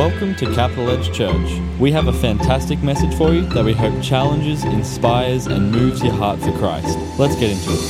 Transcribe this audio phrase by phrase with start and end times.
[0.00, 1.60] Welcome to Capital Edge Church.
[1.78, 6.14] We have a fantastic message for you that we hope challenges, inspires, and moves your
[6.14, 6.98] heart for Christ.
[7.18, 7.82] Let's get into it.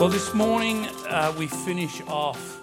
[0.00, 2.58] Well, this morning uh, we finish off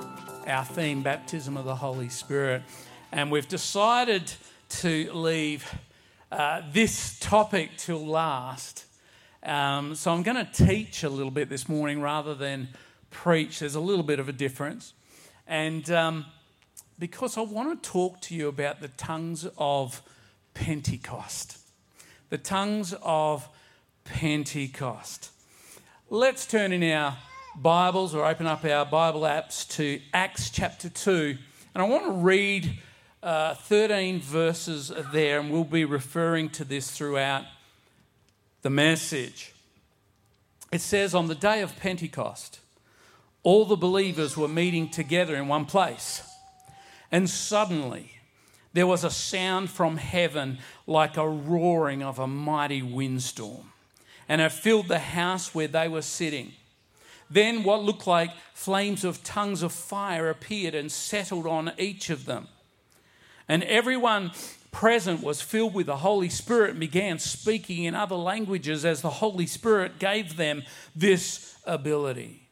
[0.47, 2.63] our theme, Baptism of the Holy Spirit,
[3.11, 4.33] and we've decided
[4.69, 5.71] to leave
[6.31, 8.85] uh, this topic till last.
[9.43, 12.69] Um, so I'm going to teach a little bit this morning rather than
[13.11, 13.59] preach.
[13.59, 14.93] There's a little bit of a difference.
[15.45, 16.25] And um,
[17.01, 20.03] because I want to talk to you about the tongues of
[20.53, 21.57] Pentecost.
[22.29, 23.49] The tongues of
[24.03, 25.31] Pentecost.
[26.11, 27.17] Let's turn in our
[27.55, 31.37] Bibles or open up our Bible apps to Acts chapter 2.
[31.73, 32.77] And I want to read
[33.23, 37.45] uh, 13 verses there, and we'll be referring to this throughout
[38.61, 39.53] the message.
[40.71, 42.59] It says, On the day of Pentecost,
[43.41, 46.27] all the believers were meeting together in one place.
[47.11, 48.11] And suddenly
[48.73, 53.73] there was a sound from heaven like a roaring of a mighty windstorm,
[54.29, 56.53] and it filled the house where they were sitting.
[57.29, 62.25] Then what looked like flames of tongues of fire appeared and settled on each of
[62.25, 62.47] them.
[63.47, 64.31] And everyone
[64.71, 69.09] present was filled with the Holy Spirit and began speaking in other languages as the
[69.09, 70.63] Holy Spirit gave them
[70.95, 72.47] this ability.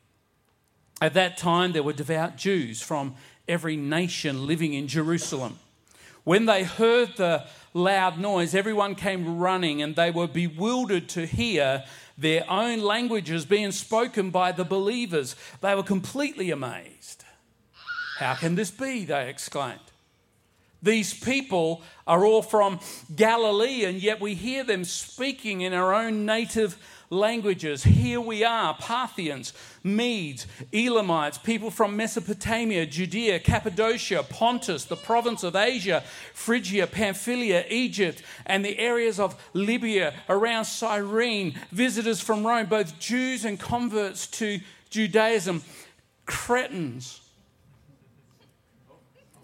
[1.01, 3.15] At that time, there were devout Jews from
[3.49, 5.59] every nation living in Jerusalem.
[6.23, 11.83] When they heard the loud noise, everyone came running and they were bewildered to hear
[12.17, 15.35] their own languages being spoken by the believers.
[15.61, 17.25] They were completely amazed.
[18.19, 19.05] How can this be?
[19.05, 19.79] They exclaimed.
[20.81, 22.79] These people are all from
[23.15, 26.77] Galilee, and yet we hear them speaking in our own native
[27.09, 27.83] languages.
[27.83, 35.55] Here we are Parthians, Medes, Elamites, people from Mesopotamia, Judea, Cappadocia, Pontus, the province of
[35.55, 42.99] Asia, Phrygia, Pamphylia, Egypt, and the areas of Libya around Cyrene, visitors from Rome, both
[42.99, 44.59] Jews and converts to
[44.89, 45.63] Judaism,
[46.25, 47.21] Cretans,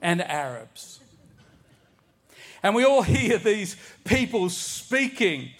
[0.01, 0.99] and Arabs.
[2.65, 5.51] And we all hear these people speaking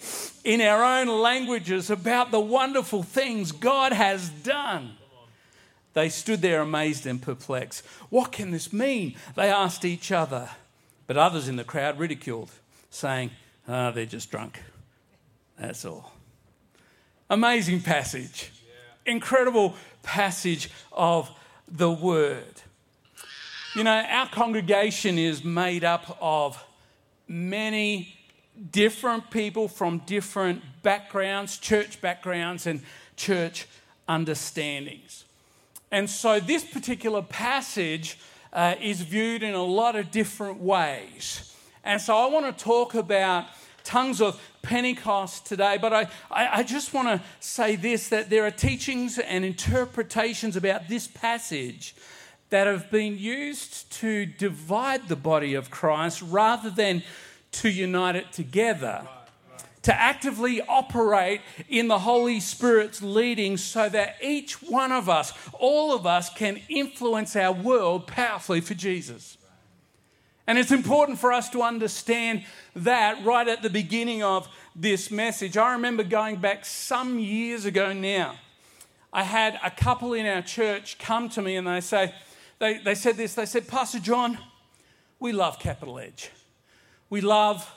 [0.42, 4.96] in our own languages about the wonderful things God has done.
[5.92, 7.86] They stood there amazed and perplexed.
[8.10, 9.14] What can this mean?
[9.36, 10.50] They asked each other.
[11.06, 12.50] But others in the crowd ridiculed,
[12.90, 13.30] saying,
[13.68, 14.60] Ah, oh, they're just drunk.
[15.60, 16.12] That's all.
[17.30, 18.50] Amazing passage.
[19.06, 21.30] Incredible passage of
[21.68, 22.62] the word.
[23.76, 26.60] You know, our congregation is made up of
[27.28, 28.16] many
[28.70, 32.82] different people from different backgrounds, church backgrounds, and
[33.16, 33.66] church
[34.08, 35.24] understandings.
[35.90, 38.18] And so this particular passage
[38.52, 41.54] uh, is viewed in a lot of different ways.
[41.84, 43.46] And so I want to talk about
[43.84, 48.44] tongues of Pentecost today, but I, I, I just want to say this that there
[48.44, 51.94] are teachings and interpretations about this passage
[52.50, 57.02] that have been used to divide the body of Christ rather than
[57.52, 59.06] to unite it together.
[59.82, 65.94] To actively operate in the Holy Spirit's leading so that each one of us, all
[65.94, 69.38] of us, can influence our world powerfully for Jesus.
[70.48, 75.56] And it's important for us to understand that right at the beginning of this message.
[75.56, 78.36] I remember going back some years ago now.
[79.12, 82.12] I had a couple in our church come to me and they say,
[82.58, 84.38] they, they said this, they said, Pastor John,
[85.18, 86.30] we love Capital Edge.
[87.10, 87.70] We love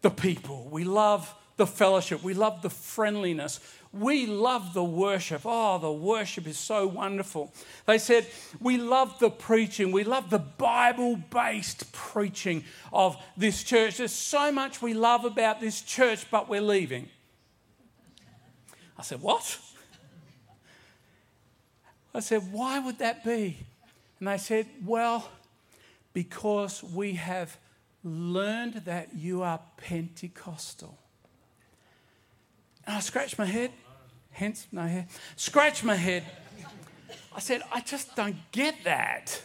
[0.00, 0.68] the people.
[0.70, 2.22] We love the fellowship.
[2.22, 3.60] We love the friendliness.
[3.92, 5.42] We love the worship.
[5.44, 7.52] Oh, the worship is so wonderful.
[7.86, 8.26] They said,
[8.58, 9.92] We love the preaching.
[9.92, 13.98] We love the Bible based preaching of this church.
[13.98, 17.10] There's so much we love about this church, but we're leaving.
[18.98, 19.58] I said, What?
[22.14, 23.58] I said, Why would that be?
[24.18, 25.28] And they said, Well,
[26.12, 27.56] because we have
[28.04, 30.98] learned that you are Pentecostal.
[32.86, 33.70] And I scratched my head,
[34.30, 35.06] hence no hair.
[35.36, 36.24] Scratch my head.
[37.34, 39.40] I said, I just don't get that.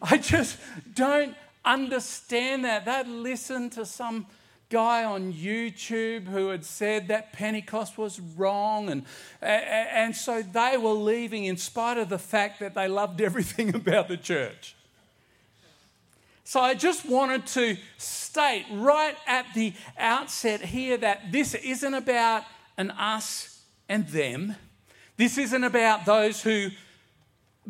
[0.00, 0.58] I just
[0.94, 1.34] don't
[1.64, 2.84] understand that.
[2.84, 4.26] They'd listen to some
[4.72, 8.88] guy on YouTube who had said that Pentecost was wrong.
[8.88, 9.04] And,
[9.42, 14.08] and so they were leaving in spite of the fact that they loved everything about
[14.08, 14.74] the church.
[16.44, 22.44] So I just wanted to state right at the outset here that this isn't about
[22.76, 24.56] an us and them.
[25.18, 26.70] This isn't about those who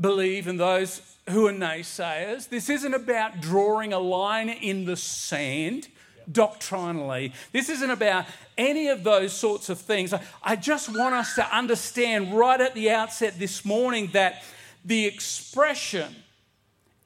[0.00, 2.48] believe and those who are naysayers.
[2.48, 5.88] This isn't about drawing a line in the sand
[6.30, 7.32] doctrinally.
[7.52, 8.26] This isn't about
[8.56, 10.14] any of those sorts of things.
[10.42, 14.44] I just want us to understand right at the outset this morning that
[14.84, 16.14] the expression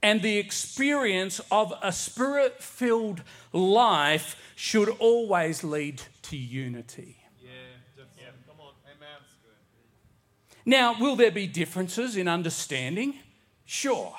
[0.03, 3.23] and the experience of a spirit filled
[3.53, 7.17] life should always lead to unity.
[10.69, 13.15] Now, will there be differences in understanding?
[13.65, 14.13] Sure.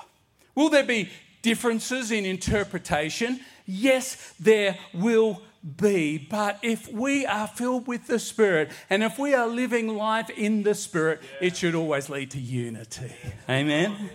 [0.55, 1.09] Will there be
[1.41, 3.41] differences in interpretation?
[3.67, 5.41] Yes, there will
[5.75, 6.17] be.
[6.17, 10.63] But if we are filled with the Spirit and if we are living life in
[10.63, 11.47] the Spirit, yeah.
[11.47, 13.11] it should always lead to unity.
[13.49, 14.09] Amen.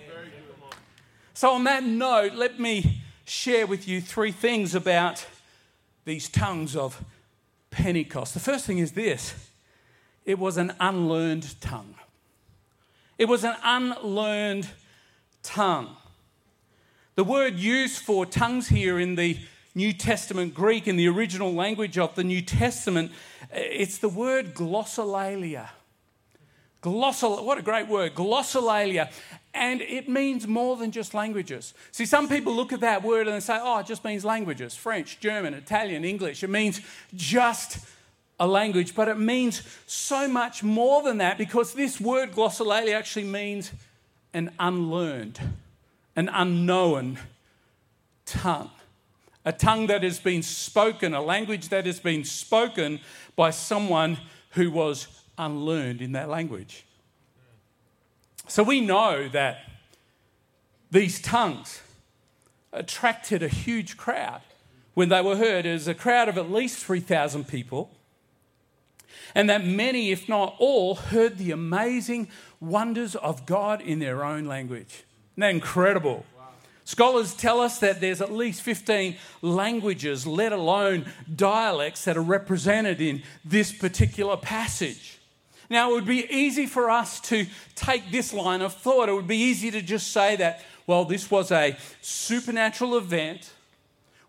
[1.34, 5.26] So, on that note, let me share with you three things about
[6.04, 7.04] these tongues of
[7.70, 8.34] Pentecost.
[8.34, 9.34] The first thing is this
[10.25, 11.94] it was an unlearned tongue.
[13.19, 14.69] It was an unlearned
[15.43, 15.96] tongue.
[17.14, 19.38] The word used for tongues here in the
[19.75, 23.12] New Testament Greek, in the original language of the New Testament,
[23.50, 25.69] eh, it's the word glossolalia.
[26.81, 29.12] Glossal, what a great word, glossolalia.
[29.53, 31.75] And it means more than just languages.
[31.91, 34.75] See, some people look at that word and they say, oh, it just means languages
[34.75, 36.43] French, German, Italian, English.
[36.43, 36.81] It means
[37.14, 37.76] just
[38.41, 43.26] a language, but it means so much more than that because this word glossolalia actually
[43.26, 43.70] means
[44.32, 45.38] an unlearned
[46.17, 47.19] an unknown
[48.26, 48.70] tongue.
[49.44, 53.00] A tongue that has been spoken, a language that has been spoken
[53.35, 54.19] by someone
[54.50, 56.85] who was unlearned in that language.
[58.47, 59.69] So we know that
[60.91, 61.81] these tongues
[62.73, 64.43] attracted a huge crowd
[64.94, 65.64] when they were heard.
[65.64, 67.91] Was a crowd of at least 3,000 people.
[69.35, 72.29] And that many, if not all, heard the amazing
[72.61, 75.05] wonders of God in their own language.
[75.32, 76.26] Isn't that incredible?
[76.37, 76.49] Wow.
[76.84, 83.00] Scholars tell us that there's at least 15 languages, let alone dialects, that are represented
[83.00, 85.19] in this particular passage.
[85.70, 89.08] Now, it would be easy for us to take this line of thought.
[89.08, 93.50] It would be easy to just say that, well, this was a supernatural event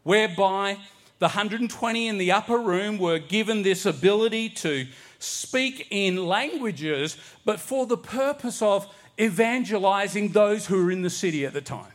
[0.03, 0.77] whereby
[1.19, 4.87] the 120 in the upper room were given this ability to
[5.19, 8.87] speak in languages, but for the purpose of
[9.19, 11.91] evangelizing those who were in the city at the time.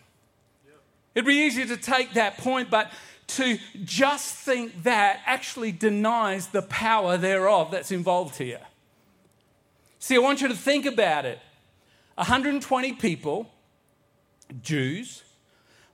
[1.15, 2.91] It'd be easier to take that point, but
[3.29, 8.61] to just think that actually denies the power thereof that's involved here.
[9.99, 11.41] See, I want you to think about it
[12.15, 13.51] 120 people,
[14.63, 15.25] Jews,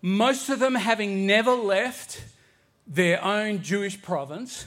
[0.00, 2.22] most of them having never left
[2.86, 4.66] their own Jewish province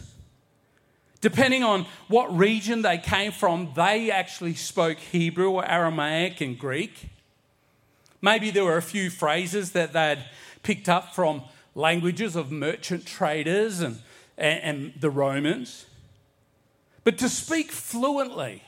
[1.21, 7.09] Depending on what region they came from, they actually spoke Hebrew or Aramaic and Greek.
[8.21, 10.23] Maybe there were a few phrases that they'd
[10.63, 11.43] picked up from
[11.73, 13.99] languages of merchant traders and,
[14.37, 15.85] and, and the Romans.
[17.03, 18.63] But to speak fluently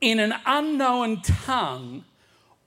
[0.00, 2.04] in an unknown tongue,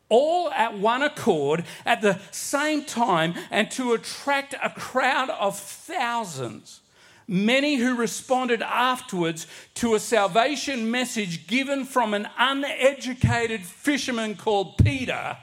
[0.09, 6.81] all at one accord at the same time, and to attract a crowd of thousands
[7.27, 15.37] many who responded afterwards to a salvation message given from an uneducated fisherman called Peter,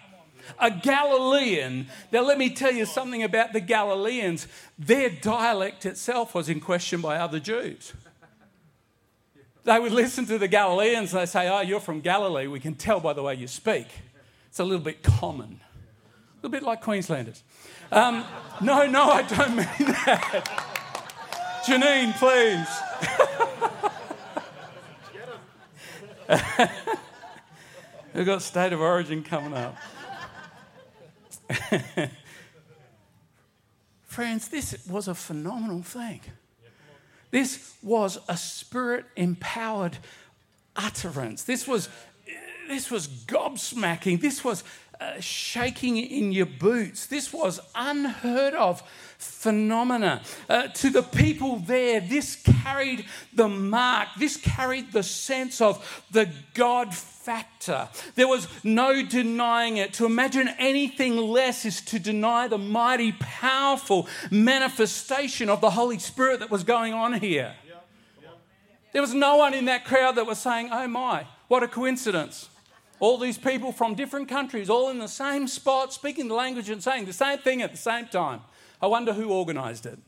[0.58, 1.86] a Galilean.
[2.10, 4.46] Now, let me tell you something about the Galileans.
[4.78, 7.92] Their dialect itself was in question by other Jews.
[9.64, 12.48] They would listen to the Galileans and they say, Oh, you're from Galilee.
[12.48, 13.86] We can tell by the way you speak.
[14.48, 17.42] It's a little bit common, a little bit like Queenslanders.
[17.90, 18.24] Um,
[18.60, 20.68] no, no, I don't mean that.
[21.64, 22.66] Janine, please.
[28.14, 29.76] We've got State of Origin coming up.
[34.02, 36.20] Friends, this was a phenomenal thing.
[37.30, 39.98] This was a spirit empowered
[40.76, 41.44] utterance.
[41.44, 41.88] This was,
[42.68, 44.20] this was gobsmacking.
[44.20, 44.64] This was
[45.02, 47.06] uh, shaking in your boots.
[47.06, 48.82] This was unheard of
[49.18, 50.22] phenomena.
[50.48, 53.04] Uh, to the people there, this carried
[53.34, 57.88] the mark, this carried the sense of the God factor.
[58.14, 59.92] There was no denying it.
[59.94, 66.40] To imagine anything less is to deny the mighty, powerful manifestation of the Holy Spirit
[66.40, 67.54] that was going on here.
[68.92, 72.50] There was no one in that crowd that was saying, Oh my, what a coincidence.
[73.02, 76.80] All these people from different countries, all in the same spot, speaking the language and
[76.80, 78.42] saying the same thing at the same time.
[78.80, 79.98] I wonder who organised it.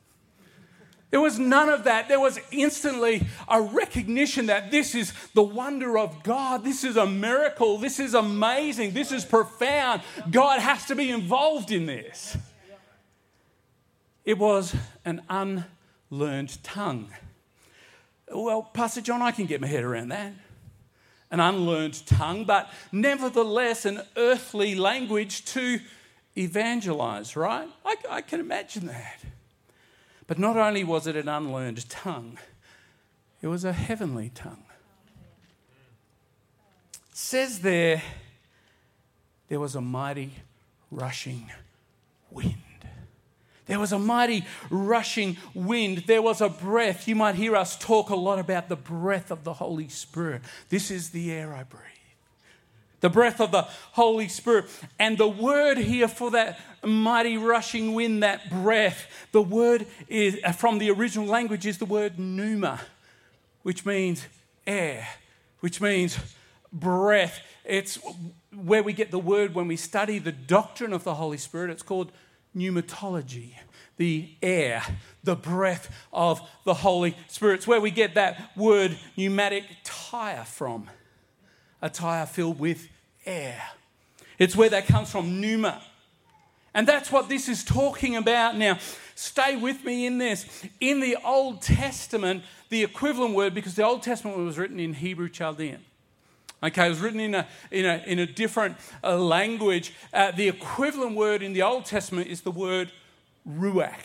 [1.11, 2.07] There was none of that.
[2.07, 6.63] There was instantly a recognition that this is the wonder of God.
[6.63, 7.79] This is a miracle.
[7.79, 8.93] This is amazing.
[8.93, 10.03] This is profound.
[10.31, 12.37] God has to be involved in this.
[14.25, 14.73] It was
[15.05, 17.13] an unlearned tongue.
[18.33, 20.33] Well, Pastor John, I can get my head around that.
[21.35, 25.81] An unlearned tongue, but nevertheless an earthly language to
[26.39, 27.69] evangelize, right?
[27.85, 29.19] I, I can imagine that.
[30.29, 32.39] But not only was it an unlearned tongue,
[33.43, 34.63] it was a heavenly tongue.
[37.11, 38.01] It says there,
[39.49, 40.35] there was a mighty
[40.93, 41.51] rushing
[42.31, 42.64] wind.
[43.67, 46.05] There was a mighty rushing wind.
[46.07, 47.09] There was a breath.
[47.09, 50.43] You might hear us talk a lot about the breath of the Holy Spirit.
[50.69, 51.95] This is the air I breathe
[53.05, 54.65] the breath of the Holy Spirit.
[54.99, 60.53] And the word here for that mighty rushing wind, that breath, the word is uh,
[60.53, 62.81] from the original language is the word pneuma,
[63.63, 64.27] which means
[64.67, 65.07] air,
[65.61, 66.19] which means
[66.73, 67.41] breath.
[67.63, 67.99] It's
[68.57, 71.69] where we get the word when we study the doctrine of the Holy Spirit.
[71.71, 72.11] It's called
[72.57, 73.55] pneumatology,
[73.97, 74.83] the air,
[75.23, 77.55] the breath of the Holy Spirit.
[77.57, 80.91] It's where we get that word pneumatic tire from.
[81.83, 82.89] A tire filled with
[83.27, 83.61] air.
[84.39, 85.83] It's where that comes from, pneuma.
[86.75, 88.79] And that's what this is talking about now.
[89.15, 90.65] Stay with me in this.
[90.81, 95.29] In the Old Testament, the equivalent word, because the Old Testament was written in Hebrew
[95.29, 95.85] Chaldean.
[96.65, 99.93] Okay, it was written in a, in a, in a different uh, language.
[100.13, 102.91] Uh, the equivalent word in the Old Testament is the word
[103.47, 104.05] ruach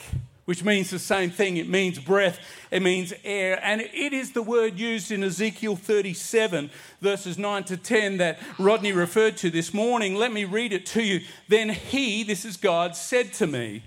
[0.50, 1.58] which means the same thing.
[1.58, 2.40] It means breath,
[2.72, 3.60] it means air.
[3.64, 8.92] And it is the word used in Ezekiel 37, verses 9 to 10, that Rodney
[8.92, 10.16] referred to this morning.
[10.16, 11.20] Let me read it to you.
[11.50, 13.84] Then he, this is God, said to me,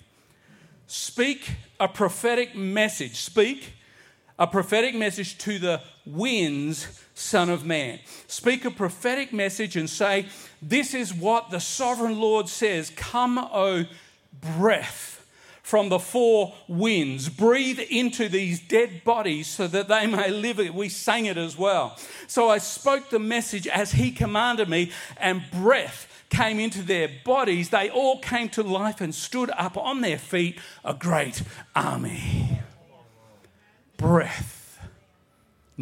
[0.87, 1.51] Speak
[1.81, 3.17] a prophetic message.
[3.17, 3.73] Speak
[4.39, 7.99] a prophetic message to the winds, Son of Man.
[8.27, 10.27] Speak a prophetic message and say,
[10.61, 13.85] This is what the sovereign Lord says Come, O
[14.41, 15.13] breath
[15.63, 17.29] from the four winds.
[17.29, 20.59] Breathe into these dead bodies so that they may live.
[20.75, 21.97] We sang it as well.
[22.27, 27.71] So I spoke the message as he commanded me, and breath came into their bodies.
[27.71, 31.43] They all came to life and stood up on their feet, a great
[31.75, 32.59] army.
[33.97, 34.62] Breath.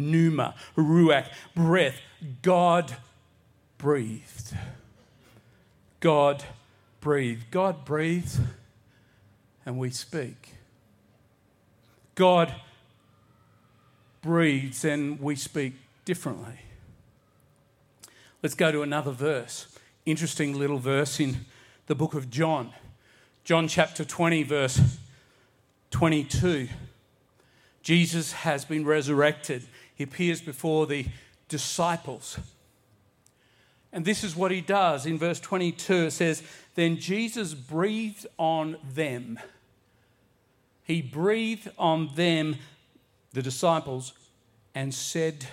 [0.09, 1.99] Pneuma, ruach, breath.
[2.41, 2.95] God
[3.77, 4.55] breathed.
[5.99, 6.43] God
[6.99, 7.51] breathed.
[7.51, 8.39] God breathed
[9.65, 10.53] and we speak.
[12.15, 12.53] God
[14.21, 15.73] breathes and we speak
[16.05, 16.59] differently.
[18.43, 19.67] Let's go to another verse.
[20.05, 21.45] Interesting little verse in
[21.87, 22.73] the book of John.
[23.43, 24.97] John chapter 20, verse
[25.91, 26.67] 22.
[27.81, 29.63] Jesus has been resurrected.
[30.01, 31.05] He appears before the
[31.47, 32.39] disciples.
[33.93, 35.05] And this is what he does.
[35.05, 36.41] In verse 22, it says,
[36.73, 39.37] Then Jesus breathed on them.
[40.83, 42.55] He breathed on them,
[43.33, 44.13] the disciples,
[44.73, 45.45] and said,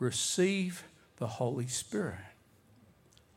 [0.00, 0.82] Receive
[1.18, 2.18] the Holy Spirit.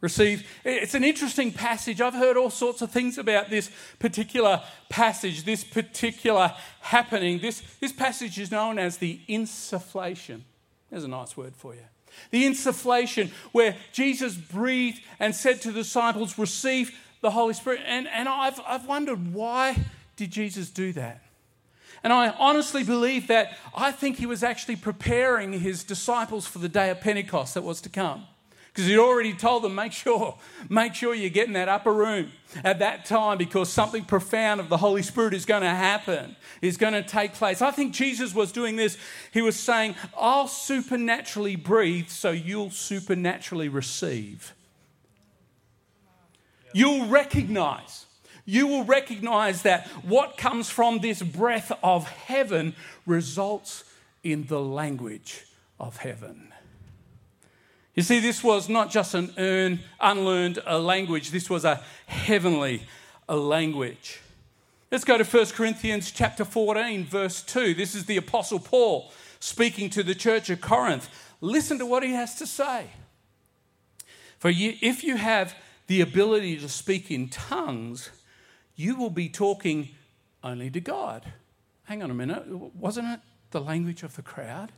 [0.03, 0.45] Receive.
[0.65, 2.01] It's an interesting passage.
[2.01, 7.39] I've heard all sorts of things about this particular passage, this particular happening.
[7.39, 10.41] This, this passage is known as the insufflation.
[10.89, 11.85] There's a nice word for you.
[12.31, 16.91] The insufflation, where Jesus breathed and said to the disciples, Receive
[17.21, 17.79] the Holy Spirit.
[17.85, 19.77] And, and I've, I've wondered why
[20.17, 21.23] did Jesus do that?
[22.03, 26.67] And I honestly believe that I think he was actually preparing his disciples for the
[26.67, 28.25] day of Pentecost that was to come
[28.73, 30.35] because he'd already told them make sure
[30.67, 32.31] make sure you get in that upper room
[32.63, 36.35] at that time because something profound of the holy spirit is going to happen.
[36.61, 37.61] Is going to take place.
[37.61, 38.97] I think jesus was doing this.
[39.31, 44.53] He was saying i'll supernaturally breathe so you'll supernaturally receive.
[46.73, 48.07] You'll recognize
[48.45, 52.75] you will recognize that what comes from this breath of heaven
[53.05, 53.85] results
[54.21, 55.45] in the language
[55.79, 56.52] of heaven
[57.95, 62.83] you see, this was not just an earn, unlearned language, this was a heavenly
[63.27, 64.19] language.
[64.91, 67.73] Let's go to 1 Corinthians chapter 14, verse 2.
[67.73, 71.09] This is the Apostle Paul speaking to the church of Corinth.
[71.41, 72.87] Listen to what he has to say.
[74.37, 75.55] For you, if you have
[75.87, 78.09] the ability to speak in tongues,
[78.75, 79.89] you will be talking
[80.43, 81.25] only to God.
[81.85, 83.19] Hang on a minute, wasn't it
[83.51, 84.71] the language of the crowd?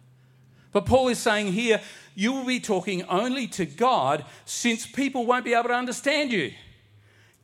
[0.75, 1.79] But Paul is saying here,
[2.15, 6.51] you will be talking only to God since people won't be able to understand you.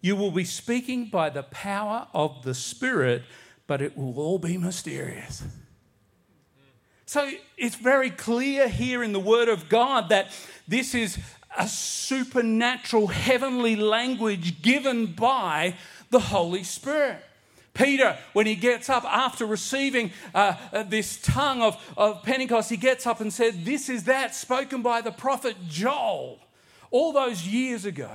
[0.02, 3.24] You will be speaking by the power of the Spirit,
[3.68, 5.44] but it will all be mysterious.
[7.06, 11.18] So it's very clear here in the Word of God that this is
[11.58, 15.76] a supernatural heavenly language given by
[16.10, 17.24] the Holy Spirit.
[17.74, 22.78] Peter, when he gets up after receiving uh, uh, this tongue of, of Pentecost, he
[22.78, 26.40] gets up and said, This is that spoken by the prophet Joel
[26.92, 28.12] all those years ago.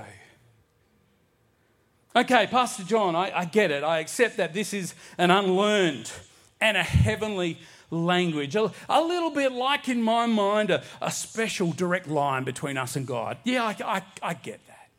[2.15, 3.83] Okay, Pastor John, I, I get it.
[3.83, 6.11] I accept that this is an unlearned
[6.59, 7.59] and a heavenly
[7.91, 8.55] language.
[8.55, 12.95] A, a, little bit like, in my mind, a, a, special direct line between us
[12.95, 13.37] and God.
[13.43, 14.89] Yeah, I, I, I get that.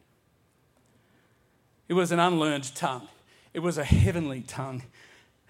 [1.88, 3.08] It was an unlearned tongue,
[3.58, 4.84] it was a heavenly tongue,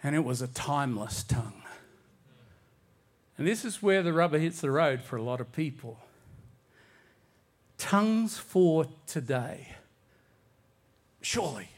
[0.03, 1.63] and it was a timeless tongue.
[3.37, 5.99] And this is where the rubber hits the road for a lot of people.
[7.77, 9.75] Tongues for today.
[11.21, 11.69] Surely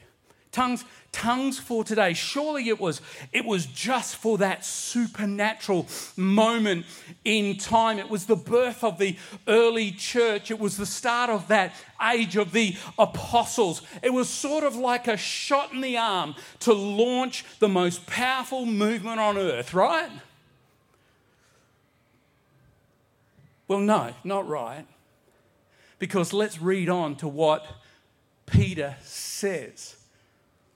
[0.53, 2.13] tongues tongues for today.
[2.13, 3.01] Surely it was
[3.33, 6.87] it was just for that supernatural moment
[7.25, 7.99] in time.
[7.99, 9.17] It was the birth of the
[9.49, 10.51] early church.
[10.51, 11.73] It was the start of that
[12.13, 13.83] age of the apostles.
[14.03, 18.67] It was sort of like a shot in the arm to launch the most powerful
[18.67, 20.11] movement on earth right?
[23.69, 24.87] Well no not right.
[25.99, 27.67] Because let's read on to what
[28.47, 30.00] peter says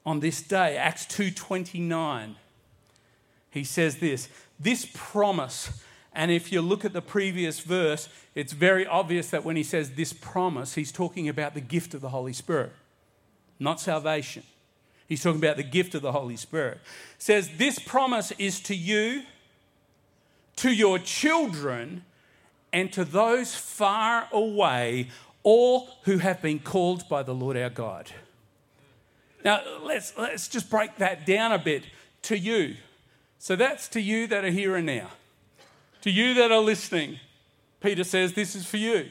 [0.04, 2.36] on this day, Acts 2:29.
[3.50, 5.70] He says this, this promise
[6.14, 9.90] and if you look at the previous verse, it's very obvious that when he says
[9.90, 12.72] this promise, he's talking about the gift of the Holy Spirit,
[13.58, 14.44] not salvation.
[15.08, 16.78] He's talking about the gift of the Holy Spirit.
[17.16, 19.22] It says this promise is to you,
[20.56, 22.04] to your children,
[22.72, 25.08] and to those far away,
[25.42, 28.10] all who have been called by the Lord our God.
[29.44, 31.84] Now, let's, let's just break that down a bit
[32.22, 32.76] to you.
[33.38, 35.10] So that's to you that are here and now.
[36.00, 37.20] To you that are listening,
[37.80, 39.10] Peter says, This is for you.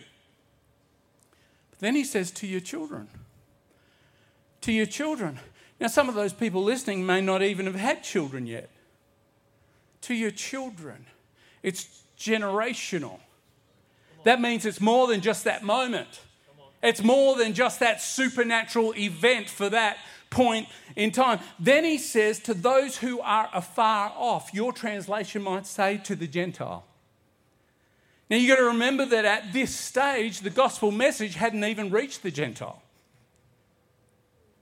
[1.70, 3.08] But then he says, To your children.
[4.62, 5.40] To your children.
[5.80, 8.70] Now, some of those people listening may not even have had children yet.
[10.02, 11.06] To your children.
[11.62, 13.20] It's generational.
[14.24, 16.22] That means it's more than just that moment.
[16.82, 19.98] It's more than just that supernatural event for that
[20.34, 21.40] point in time.
[21.60, 26.28] Then he says, To those who are afar off, your translation might say, to the
[26.28, 26.84] Gentile.
[28.30, 32.24] Now you've got to remember that at this stage, the gospel message hadn't even reached
[32.24, 32.82] the Gentile.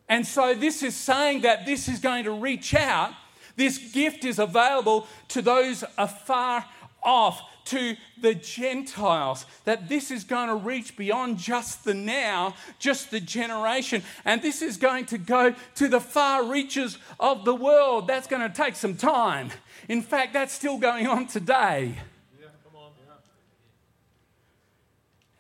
[0.10, 3.14] And so this is saying that this is going to reach out.
[3.56, 6.66] This gift is available to those afar
[7.02, 13.12] off to the Gentiles, that this is going to reach beyond just the now, just
[13.12, 18.08] the generation, and this is going to go to the far reaches of the world.
[18.08, 19.52] That's going to take some time.
[19.88, 21.96] In fact, that's still going on today.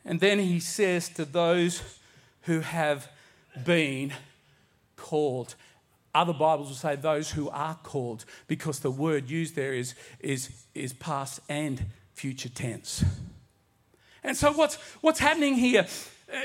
[0.03, 1.81] And then he says to those
[2.43, 3.07] who have
[3.65, 4.13] been
[4.95, 5.55] called.
[6.13, 10.49] Other Bibles will say those who are called because the word used there is, is,
[10.75, 11.85] is past and
[12.21, 13.03] future tense.
[14.23, 15.87] And so, what's, what's happening here?
[16.31, 16.37] Uh,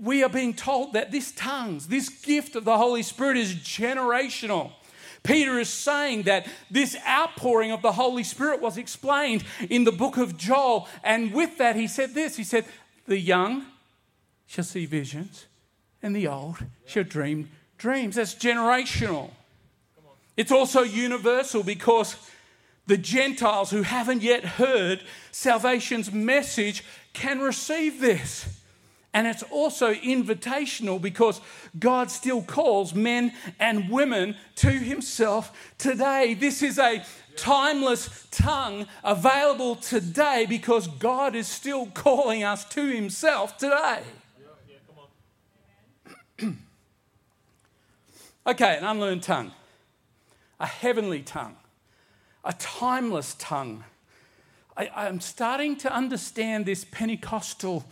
[0.00, 4.72] we are being told that this tongues, this gift of the Holy Spirit is generational.
[5.22, 10.16] Peter is saying that this outpouring of the Holy Spirit was explained in the book
[10.16, 10.88] of Joel.
[11.04, 12.64] And with that, he said this He said,
[13.06, 13.66] The young
[14.46, 15.44] shall see visions,
[16.02, 18.16] and the old shall dream dreams.
[18.16, 19.32] That's generational.
[20.38, 22.16] It's also universal because
[22.86, 28.46] the Gentiles who haven't yet heard salvation's message can receive this.
[29.12, 31.40] And it's also invitational because
[31.78, 36.34] God still calls men and women to Himself today.
[36.34, 37.04] This is a
[37.36, 44.02] timeless tongue available today because God is still calling us to Himself today.
[48.46, 49.50] okay, an unlearned tongue,
[50.60, 51.56] a heavenly tongue
[52.44, 53.84] a timeless tongue.
[54.76, 57.84] I, am starting to understand this Pentecostal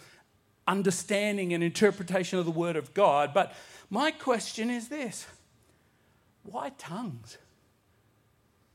[0.67, 3.55] understanding and interpretation of the Word of God, but
[3.91, 5.27] my question is this
[6.45, 7.37] why tongues?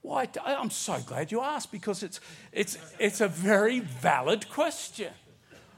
[0.02, 0.26] Why?
[0.26, 2.20] T- I'm so glad you asked because it's,
[2.52, 5.14] it's, it's a very valid question.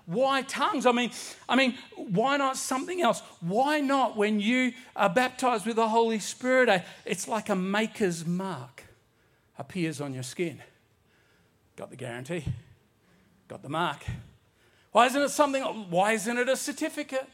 [0.07, 0.85] Why tongues?
[0.85, 1.11] I mean,
[1.47, 3.21] I mean, why not something else?
[3.39, 6.83] Why not when you are baptized with the Holy Spirit?
[7.05, 8.74] It's like a maker's mark
[9.57, 10.61] appears on your skin.
[11.75, 12.45] Got the guarantee,
[13.47, 14.03] got the mark.
[14.91, 15.61] Why isn't it something?
[15.89, 17.27] Why isn't it a certificate?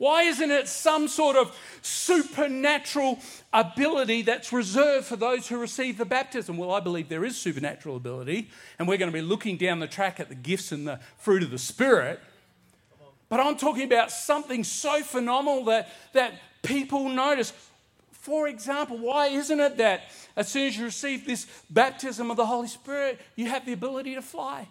[0.00, 3.18] Why isn't it some sort of supernatural
[3.52, 6.56] ability that's reserved for those who receive the baptism?
[6.56, 9.86] Well, I believe there is supernatural ability, and we're going to be looking down the
[9.86, 12.18] track at the gifts and the fruit of the Spirit.
[13.28, 17.52] But I'm talking about something so phenomenal that, that people notice.
[18.20, 20.02] For example, why isn't it that
[20.36, 24.14] as soon as you receive this baptism of the Holy Spirit, you have the ability
[24.14, 24.68] to fly?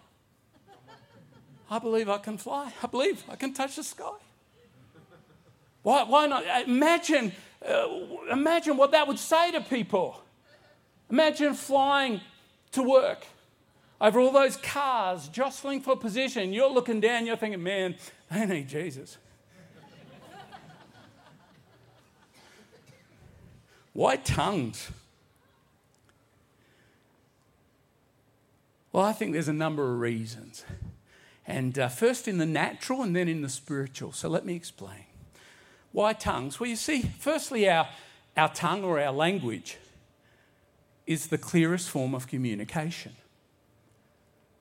[1.68, 2.72] I believe I can fly.
[2.80, 4.12] I believe I can touch the sky.
[5.82, 6.44] Why, why not?
[6.68, 7.32] Imagine,
[7.66, 7.86] uh,
[8.30, 10.22] imagine what that would say to people.
[11.10, 12.20] Imagine flying
[12.72, 13.26] to work
[14.00, 16.52] over all those cars jostling for position.
[16.52, 17.96] You're looking down, you're thinking, man,
[18.30, 19.18] they need Jesus.
[23.92, 24.90] Why tongues?
[28.92, 30.64] Well, I think there's a number of reasons.
[31.46, 34.12] And uh, first in the natural and then in the spiritual.
[34.12, 35.06] So let me explain.
[35.92, 36.60] Why tongues?
[36.60, 37.88] Well, you see, firstly, our,
[38.36, 39.78] our tongue or our language
[41.06, 43.12] is the clearest form of communication.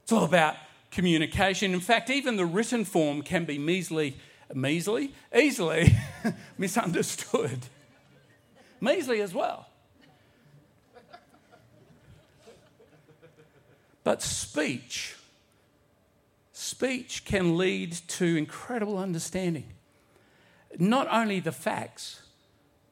[0.03, 0.55] It's all about
[0.89, 1.73] communication.
[1.73, 4.17] In fact, even the written form can be measly,
[4.53, 5.95] measly, easily
[6.57, 7.59] misunderstood.
[8.81, 9.67] Measly as well.
[14.03, 15.15] But speech,
[16.53, 19.65] speech can lead to incredible understanding
[20.77, 22.21] not only the facts,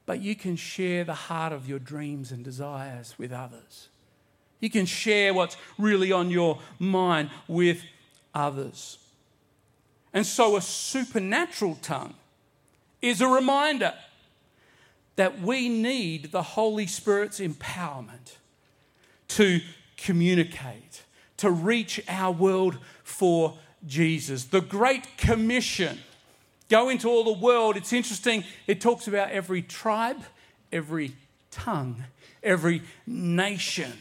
[0.05, 3.89] but you can share the heart of your dreams and desires with others.
[4.59, 7.83] You can share what's really on your mind with
[8.33, 8.97] others.
[10.13, 12.15] And so, a supernatural tongue
[13.01, 13.93] is a reminder
[15.17, 18.37] that we need the Holy Spirit's empowerment
[19.27, 19.59] to
[19.97, 21.03] communicate,
[21.37, 24.45] to reach our world for Jesus.
[24.45, 25.99] The Great Commission
[26.69, 27.77] Go into all the world.
[27.77, 28.43] It's interesting.
[28.65, 30.21] It talks about every tribe,
[30.71, 31.15] every
[31.49, 32.03] tongue,
[32.43, 33.93] every nation.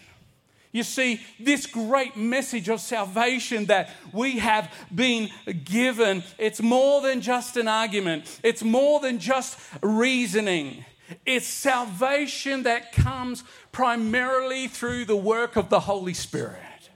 [0.73, 5.31] You see, this great message of salvation that we have been
[5.65, 10.85] given, it's more than just an argument, it's more than just reasoning.
[11.25, 16.91] It's salvation that comes primarily through the work of the Holy Spirit.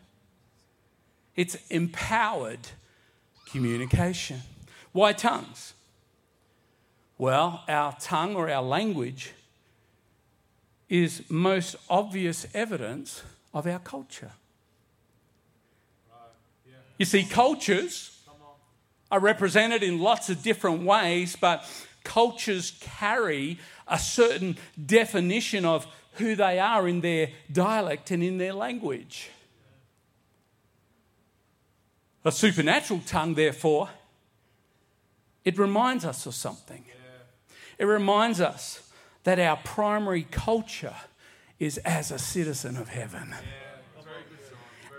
[1.37, 2.69] It's empowered
[3.47, 4.41] communication.
[4.93, 5.75] Why tongues?
[7.19, 9.33] Well, our tongue or our language
[10.89, 13.23] is most obvious evidence
[13.55, 14.33] of our culture.
[16.99, 18.19] You see, cultures
[19.11, 21.65] are represented in lots of different ways, but
[22.05, 23.59] cultures carry
[23.91, 29.31] a certain definition of who they are in their dialect and in their language.
[32.25, 33.89] A supernatural tongue, therefore,
[35.45, 36.85] it reminds us of something.
[37.79, 38.91] It reminds us
[39.25, 40.95] that our primary culture
[41.59, 43.35] is as a citizen of heaven.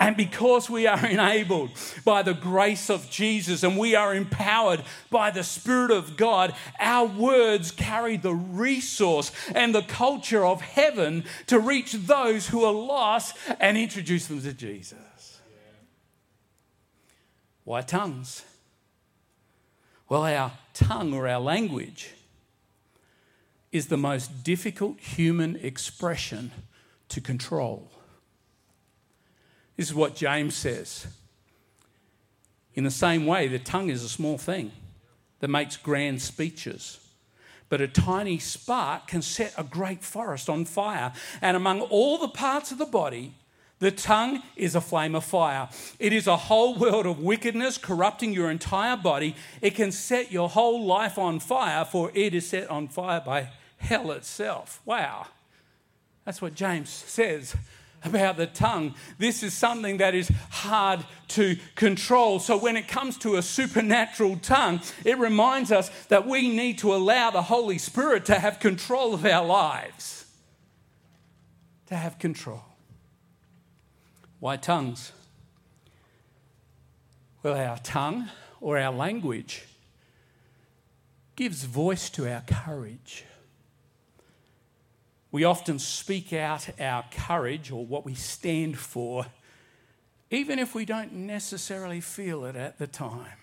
[0.01, 1.69] And because we are enabled
[2.03, 7.05] by the grace of Jesus and we are empowered by the Spirit of God, our
[7.05, 13.37] words carry the resource and the culture of heaven to reach those who are lost
[13.59, 15.39] and introduce them to Jesus.
[17.63, 18.43] Why tongues?
[20.09, 22.09] Well, our tongue or our language
[23.71, 26.51] is the most difficult human expression
[27.09, 27.91] to control.
[29.81, 31.07] This is what James says.
[32.75, 34.71] In the same way, the tongue is a small thing
[35.39, 36.99] that makes grand speeches.
[37.67, 41.13] But a tiny spark can set a great forest on fire.
[41.41, 43.33] And among all the parts of the body,
[43.79, 45.67] the tongue is a flame of fire.
[45.97, 49.35] It is a whole world of wickedness corrupting your entire body.
[49.63, 53.49] It can set your whole life on fire, for it is set on fire by
[53.77, 54.79] hell itself.
[54.85, 55.25] Wow.
[56.23, 57.55] That's what James says
[58.03, 58.95] about the tongue.
[59.17, 62.39] This is something that is hard to control.
[62.39, 66.93] So, when it comes to a supernatural tongue, it reminds us that we need to
[66.93, 70.25] allow the Holy Spirit to have control of our lives.
[71.87, 72.63] To have control.
[74.39, 75.11] Why tongues?
[77.43, 79.63] Well, our tongue or our language
[81.35, 83.25] gives voice to our courage.
[85.31, 89.25] We often speak out our courage or what we stand for,
[90.29, 93.37] even if we don't necessarily feel it at the time.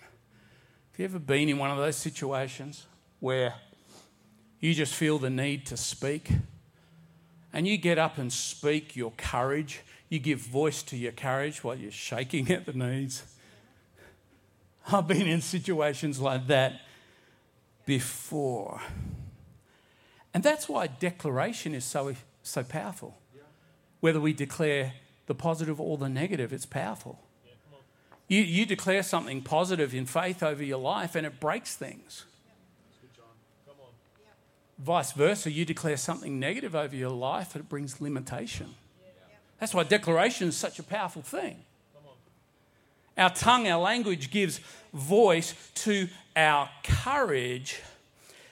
[0.91, 2.85] Have you ever been in one of those situations
[3.19, 3.55] where
[4.59, 6.29] you just feel the need to speak
[7.51, 11.75] and you get up and speak your courage you give voice to your courage while
[11.75, 13.23] you're shaking at the knees.
[14.91, 16.81] I've been in situations like that
[17.85, 18.81] before.
[20.33, 23.17] And that's why declaration is so, so powerful.
[23.99, 24.93] Whether we declare
[25.25, 27.19] the positive or the negative, it's powerful.
[28.27, 32.25] You, you declare something positive in faith over your life and it breaks things.
[34.77, 38.75] Vice versa, you declare something negative over your life and it brings limitation.
[39.59, 41.57] That's why declaration is such a powerful thing.
[43.17, 44.61] Our tongue, our language gives
[44.93, 47.81] voice to our courage.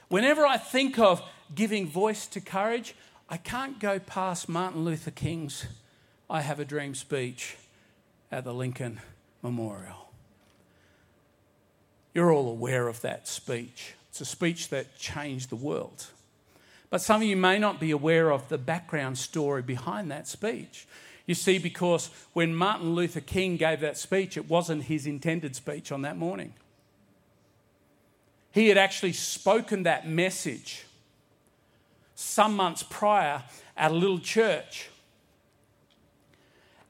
[0.09, 1.21] Whenever I think of
[1.55, 2.95] giving voice to courage,
[3.29, 5.65] I can't go past Martin Luther King's
[6.29, 7.57] I Have a Dream speech
[8.31, 8.99] at the Lincoln
[9.41, 10.09] Memorial.
[12.13, 13.93] You're all aware of that speech.
[14.09, 16.07] It's a speech that changed the world.
[16.89, 20.87] But some of you may not be aware of the background story behind that speech.
[21.25, 25.91] You see, because when Martin Luther King gave that speech, it wasn't his intended speech
[25.91, 26.53] on that morning.
[28.51, 30.86] He had actually spoken that message
[32.19, 33.43] some months prior
[33.77, 34.89] at a little church.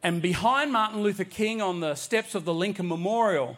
[0.01, 3.57] And behind Martin Luther King on the steps of the Lincoln Memorial,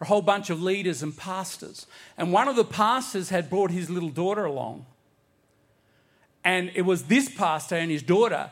[0.00, 1.86] a whole bunch of leaders and pastors.
[2.18, 4.86] And one of the pastors had brought his little daughter along.
[6.42, 8.50] And it was this pastor and his daughter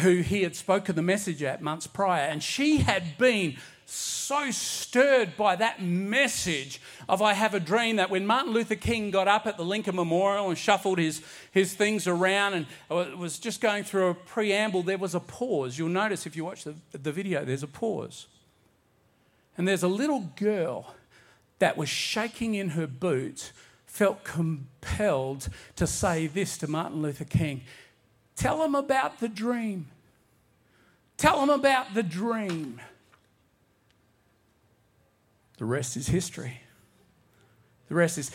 [0.00, 2.26] who he had spoken the message at months prior.
[2.26, 3.56] And she had been
[3.86, 9.12] so stirred by that message of I have a dream that when Martin Luther King
[9.12, 11.22] got up at the Lincoln Memorial and shuffled his,
[11.52, 12.66] his things around and
[13.18, 15.78] was just going through a preamble, there was a pause.
[15.78, 18.26] You'll notice if you watch the, the video, there's a pause.
[19.56, 20.94] And there's a little girl
[21.60, 23.52] that was shaking in her boots,
[23.86, 27.62] felt compelled to say this to Martin Luther King
[28.34, 29.86] Tell him about the dream.
[31.16, 32.82] Tell him about the dream.
[35.58, 36.60] The rest is history.
[37.88, 38.30] The rest is,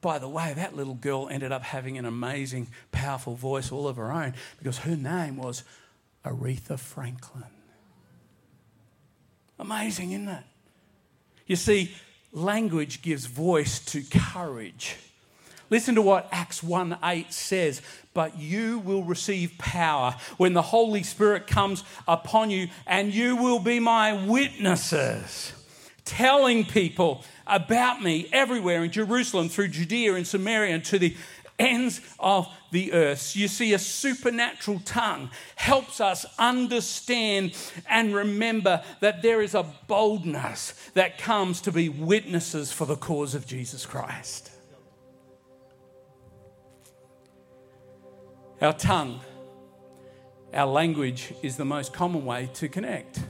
[0.00, 3.96] by the way, that little girl ended up having an amazing, powerful voice all of
[3.96, 5.64] her own because her name was
[6.24, 7.44] Aretha Franklin.
[9.58, 10.44] Amazing, isn't it?
[11.46, 11.94] You see,
[12.32, 14.96] language gives voice to courage.
[15.68, 17.82] Listen to what Acts 1 8 says.
[18.12, 23.60] But you will receive power when the Holy Spirit comes upon you, and you will
[23.60, 25.52] be my witnesses
[26.10, 31.16] telling people about me everywhere in Jerusalem, through Judea and Samaria, and to the
[31.58, 33.36] ends of the earth.
[33.36, 37.56] You see, a supernatural tongue helps us understand
[37.88, 43.34] and remember that there is a boldness that comes to be witnesses for the cause
[43.34, 44.50] of Jesus Christ.
[48.60, 49.20] Our tongue,
[50.52, 53.20] our language is the most common way to connect.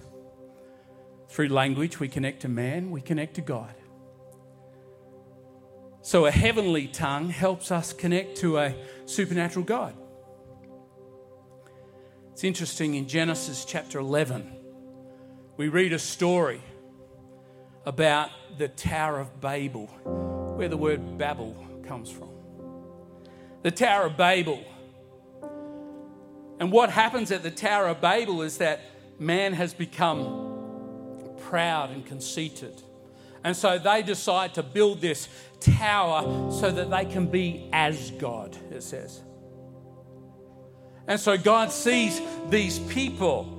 [1.30, 3.72] Through language, we connect to man, we connect to God.
[6.02, 8.74] So, a heavenly tongue helps us connect to a
[9.06, 9.94] supernatural God.
[12.32, 14.50] It's interesting in Genesis chapter 11,
[15.56, 16.62] we read a story
[17.86, 19.86] about the Tower of Babel,
[20.56, 21.54] where the word Babel
[21.86, 22.30] comes from.
[23.62, 24.64] The Tower of Babel.
[26.58, 28.80] And what happens at the Tower of Babel is that
[29.20, 30.49] man has become
[31.50, 32.80] proud and conceited.
[33.42, 38.56] And so they decide to build this tower so that they can be as God,
[38.70, 39.20] it says.
[41.08, 43.56] And so God sees these people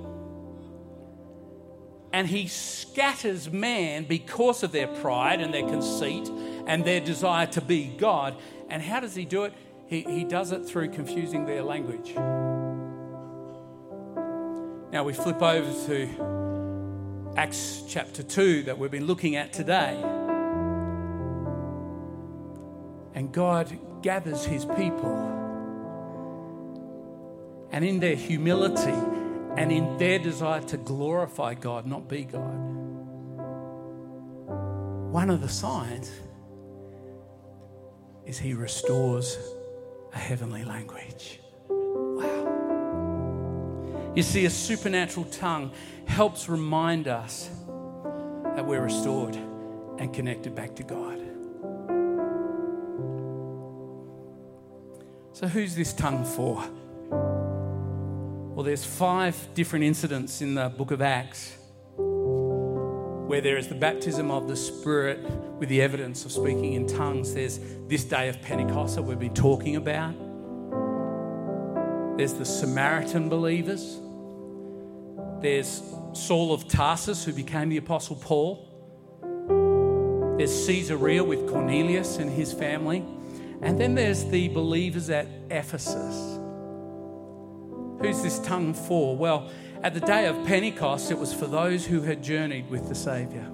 [2.14, 6.28] and he scatters man because of their pride and their conceit
[6.66, 8.36] and their desire to be God.
[8.70, 9.52] And how does he do it?
[9.86, 12.14] He, he does it through confusing their language.
[14.92, 16.41] Now we flip over to
[17.34, 19.98] Acts chapter 2 that we've been looking at today.
[23.14, 25.16] And God gathers his people.
[27.70, 28.92] And in their humility
[29.56, 32.58] and in their desire to glorify God, not be God,
[35.10, 36.10] one of the signs
[38.26, 39.38] is he restores
[40.12, 41.41] a heavenly language.
[44.14, 45.72] You see, a supernatural tongue
[46.04, 47.48] helps remind us
[48.56, 49.36] that we're restored
[49.98, 51.18] and connected back to God.
[55.32, 56.62] So, who's this tongue for?
[58.54, 61.56] Well, there's five different incidents in the book of Acts
[61.96, 65.20] where there is the baptism of the Spirit
[65.58, 67.32] with the evidence of speaking in tongues.
[67.32, 70.14] There's this day of Pentecost that we've been talking about.
[72.16, 73.98] There's the Samaritan believers.
[75.40, 78.68] There's Saul of Tarsus, who became the Apostle Paul.
[80.36, 83.04] There's Caesarea with Cornelius and his family.
[83.62, 86.38] And then there's the believers at Ephesus.
[88.02, 89.16] Who's this tongue for?
[89.16, 89.50] Well,
[89.82, 93.46] at the day of Pentecost, it was for those who had journeyed with the Saviour.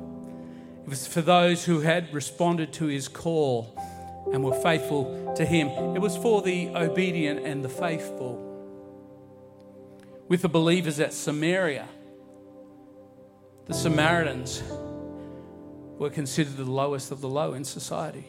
[0.82, 3.78] It was for those who had responded to his call
[4.32, 5.68] and were faithful to him.
[5.94, 8.47] It was for the obedient and the faithful.
[10.28, 11.88] With the believers at Samaria,
[13.66, 14.62] the Samaritans
[15.98, 18.26] were considered the lowest of the low in society.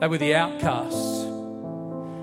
[0.00, 1.24] They were the outcasts.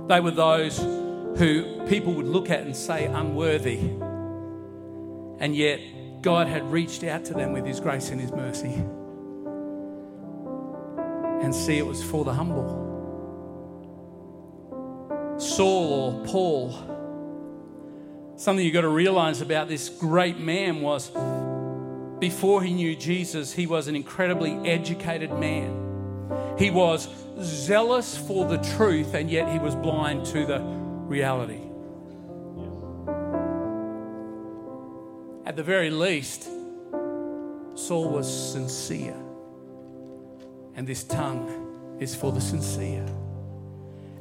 [0.07, 3.79] They were those who people would look at and say unworthy.
[5.39, 8.83] And yet, God had reached out to them with His grace and His mercy.
[11.43, 12.87] And see, it was for the humble.
[15.37, 16.90] Saul or Paul,
[18.41, 21.11] something you've got to realize about this great man was
[22.17, 26.55] before he knew Jesus, he was an incredibly educated man.
[26.57, 27.07] He was
[27.39, 31.61] zealous for the truth, and yet he was blind to the reality.
[35.45, 36.43] At the very least,
[37.75, 39.17] Saul was sincere,
[40.75, 43.05] and this tongue is for the sincere.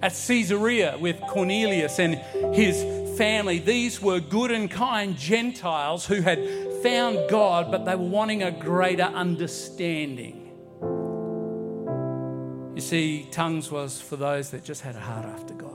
[0.03, 2.15] At Caesarea with Cornelius and
[2.55, 6.39] his family, these were good and kind Gentiles who had
[6.83, 10.41] found God, but they were wanting a greater understanding.
[12.75, 15.71] You see, tongues was for those that just had a heart after God.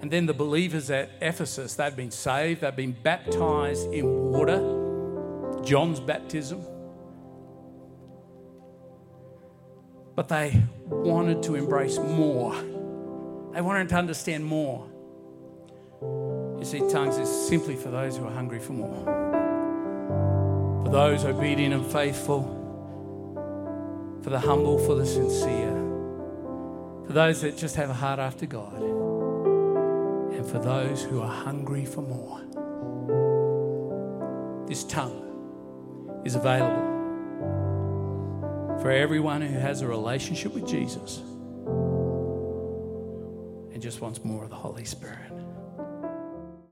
[0.00, 4.60] And then the believers at Ephesus, they'd been saved, they'd been baptized in water,
[5.64, 6.64] John's baptism.
[10.14, 12.54] But they wanted to embrace more.
[13.52, 14.86] They wanted to understand more.
[16.58, 19.04] You see, tongues is simply for those who are hungry for more,
[20.84, 22.42] for those obedient and faithful,
[24.22, 25.72] for the humble, for the sincere,
[27.06, 31.84] for those that just have a heart after God, and for those who are hungry
[31.84, 32.40] for more.
[34.66, 36.96] This tongue is available
[38.80, 41.22] for everyone who has a relationship with Jesus
[43.78, 45.30] and just wants more of the Holy Spirit.